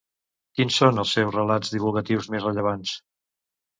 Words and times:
Quins 0.59 0.77
són 0.81 1.01
els 1.03 1.11
seus 1.17 1.37
relats 1.37 1.73
divulgatius 1.75 2.31
més 2.37 2.49
rellevants? 2.51 2.95